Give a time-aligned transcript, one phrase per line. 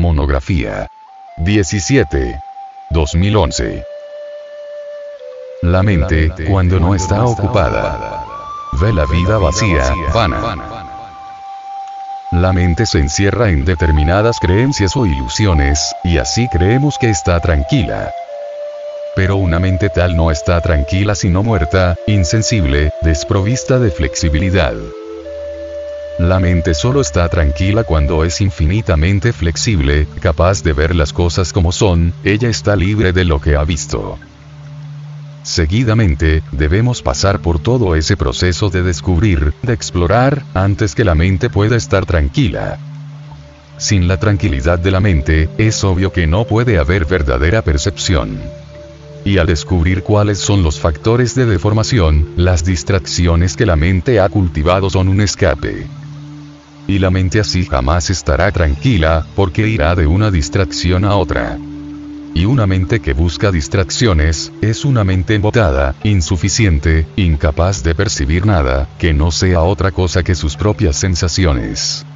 [0.00, 0.88] Monografía.
[1.36, 2.40] 17.
[2.88, 3.84] 2011.
[5.60, 8.24] La mente, cuando no está ocupada,
[8.80, 10.56] ve la vida vacía, vana.
[12.32, 18.10] La mente se encierra en determinadas creencias o ilusiones, y así creemos que está tranquila.
[19.14, 24.72] Pero una mente tal no está tranquila sino muerta, insensible, desprovista de flexibilidad.
[26.20, 31.72] La mente solo está tranquila cuando es infinitamente flexible, capaz de ver las cosas como
[31.72, 34.18] son, ella está libre de lo que ha visto.
[35.44, 41.48] Seguidamente, debemos pasar por todo ese proceso de descubrir, de explorar, antes que la mente
[41.48, 42.78] pueda estar tranquila.
[43.78, 48.38] Sin la tranquilidad de la mente, es obvio que no puede haber verdadera percepción.
[49.24, 54.28] Y al descubrir cuáles son los factores de deformación, las distracciones que la mente ha
[54.28, 55.86] cultivado son un escape.
[56.86, 61.58] Y la mente así jamás estará tranquila, porque irá de una distracción a otra.
[62.34, 68.88] Y una mente que busca distracciones, es una mente embotada, insuficiente, incapaz de percibir nada,
[68.98, 72.06] que no sea otra cosa que sus propias sensaciones.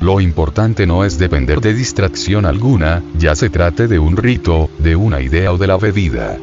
[0.00, 4.96] Lo importante no es depender de distracción alguna, ya se trate de un rito, de
[4.96, 6.38] una idea o de la bebida.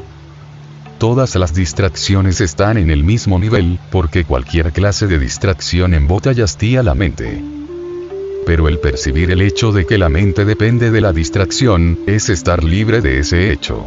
[0.99, 6.41] Todas las distracciones están en el mismo nivel, porque cualquier clase de distracción embota y
[6.41, 7.41] hastía la mente
[8.49, 12.63] pero el percibir el hecho de que la mente depende de la distracción, es estar
[12.63, 13.85] libre de ese hecho.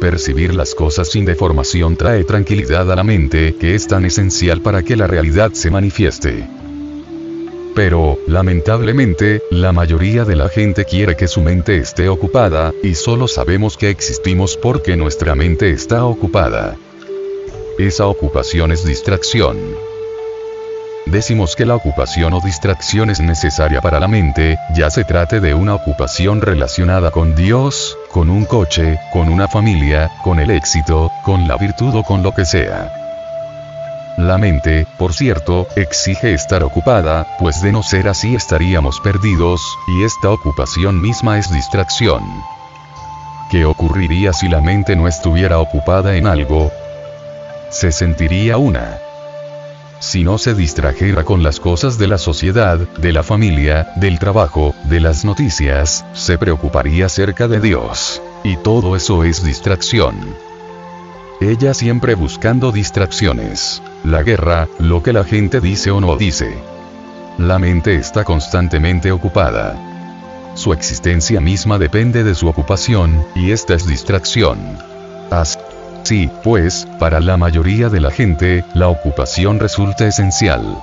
[0.00, 4.82] Percibir las cosas sin deformación trae tranquilidad a la mente, que es tan esencial para
[4.82, 6.59] que la realidad se manifieste.
[7.74, 13.28] Pero, lamentablemente, la mayoría de la gente quiere que su mente esté ocupada, y solo
[13.28, 16.76] sabemos que existimos porque nuestra mente está ocupada.
[17.78, 19.56] Esa ocupación es distracción
[21.10, 25.54] decimos que la ocupación o distracción es necesaria para la mente, ya se trate de
[25.54, 31.48] una ocupación relacionada con Dios, con un coche, con una familia, con el éxito, con
[31.48, 32.99] la virtud o con lo que sea.
[34.26, 40.04] La mente, por cierto, exige estar ocupada, pues de no ser así estaríamos perdidos, y
[40.04, 42.22] esta ocupación misma es distracción.
[43.50, 46.70] ¿Qué ocurriría si la mente no estuviera ocupada en algo?
[47.70, 48.98] Se sentiría una
[50.00, 54.74] si no se distrajera con las cosas de la sociedad, de la familia, del trabajo,
[54.84, 58.22] de las noticias, se preocuparía acerca de Dios.
[58.42, 60.49] Y todo eso es distracción.
[61.40, 63.82] Ella siempre buscando distracciones.
[64.04, 66.54] La guerra, lo que la gente dice o no dice.
[67.38, 69.76] La mente está constantemente ocupada.
[70.54, 74.58] Su existencia misma depende de su ocupación, y esta es distracción.
[75.30, 75.58] Así
[76.02, 80.78] Sí, pues, para la mayoría de la gente, la ocupación resulta esencial.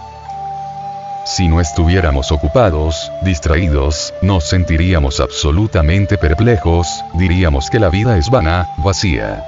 [1.25, 8.67] Si no estuviéramos ocupados, distraídos, nos sentiríamos absolutamente perplejos, diríamos que la vida es vana,
[8.77, 9.43] vacía.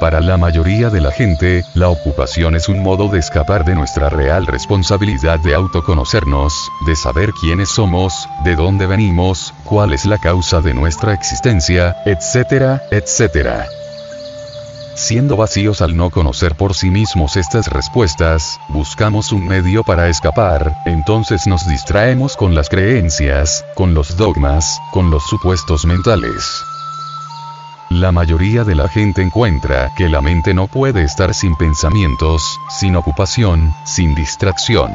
[0.00, 4.10] Para la mayoría de la gente, la ocupación es un modo de escapar de nuestra
[4.10, 6.52] real responsabilidad de autoconocernos,
[6.86, 12.82] de saber quiénes somos, de dónde venimos, cuál es la causa de nuestra existencia, etcétera,
[12.90, 13.66] etcétera.
[14.96, 20.76] Siendo vacíos al no conocer por sí mismos estas respuestas, buscamos un medio para escapar,
[20.86, 26.64] entonces nos distraemos con las creencias, con los dogmas, con los supuestos mentales.
[27.90, 32.96] La mayoría de la gente encuentra que la mente no puede estar sin pensamientos, sin
[32.96, 34.90] ocupación, sin distracción.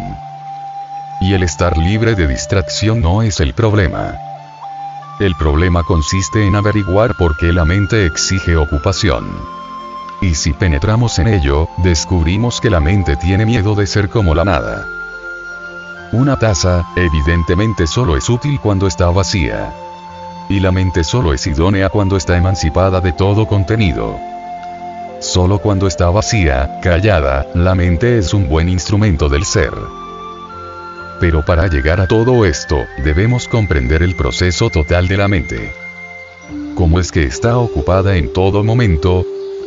[1.21, 4.15] Y el estar libre de distracción no es el problema.
[5.19, 9.25] El problema consiste en averiguar por qué la mente exige ocupación.
[10.21, 14.45] Y si penetramos en ello, descubrimos que la mente tiene miedo de ser como la
[14.45, 14.85] nada.
[16.11, 19.73] Una taza, evidentemente solo es útil cuando está vacía.
[20.49, 24.19] Y la mente solo es idónea cuando está emancipada de todo contenido.
[25.19, 29.73] Solo cuando está vacía, callada, la mente es un buen instrumento del ser.
[31.19, 35.71] Pero para llegar a todo esto, debemos comprender el proceso total de la mente.
[36.73, 39.25] Cómo es que está ocupada en todo momento,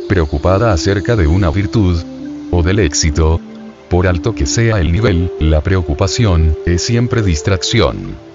[0.09, 2.03] preocupada acerca de una virtud,
[2.51, 3.39] o del éxito,
[3.89, 8.32] por alto que sea el nivel, la preocupación, es siempre distracción.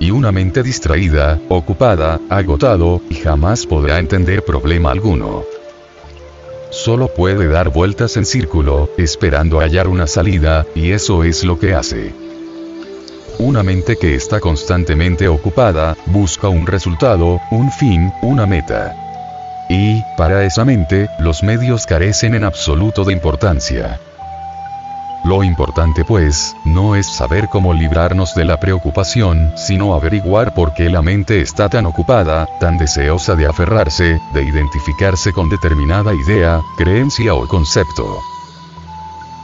[0.00, 5.44] Y una mente distraída, ocupada, agotado, y jamás podrá entender problema alguno.
[6.70, 11.74] Solo puede dar vueltas en círculo, esperando hallar una salida, y eso es lo que
[11.74, 12.12] hace.
[13.38, 18.94] Una mente que está constantemente ocupada, busca un resultado, un fin, una meta.
[19.68, 24.00] Y, para esa mente, los medios carecen en absoluto de importancia.
[25.24, 30.88] Lo importante pues, no es saber cómo librarnos de la preocupación, sino averiguar por qué
[30.88, 37.34] la mente está tan ocupada, tan deseosa de aferrarse, de identificarse con determinada idea, creencia
[37.34, 38.18] o concepto.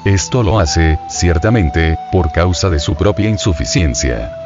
[0.04, 4.43] Esto lo hace, ciertamente, por causa de su propia insuficiencia.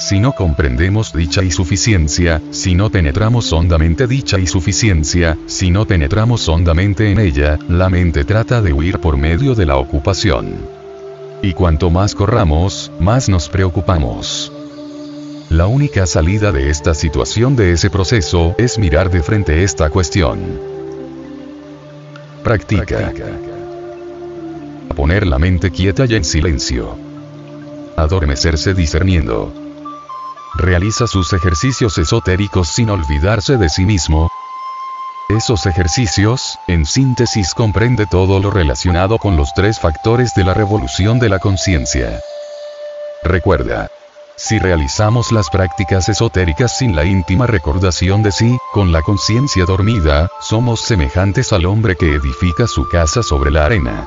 [0.00, 7.12] Si no comprendemos dicha insuficiencia, si no penetramos hondamente dicha insuficiencia, si no penetramos hondamente
[7.12, 10.54] en ella, la mente trata de huir por medio de la ocupación.
[11.42, 14.50] Y cuanto más corramos, más nos preocupamos.
[15.50, 20.40] La única salida de esta situación de ese proceso es mirar de frente esta cuestión.
[22.42, 23.12] Practica.
[24.96, 26.96] Poner la mente quieta y en silencio.
[27.96, 29.52] Adormecerse discerniendo
[30.54, 34.30] realiza sus ejercicios esotéricos sin olvidarse de sí mismo.
[35.28, 41.20] Esos ejercicios, en síntesis, comprende todo lo relacionado con los tres factores de la revolución
[41.20, 42.20] de la conciencia.
[43.22, 43.90] Recuerda,
[44.36, 50.30] si realizamos las prácticas esotéricas sin la íntima recordación de sí, con la conciencia dormida,
[50.40, 54.06] somos semejantes al hombre que edifica su casa sobre la arena.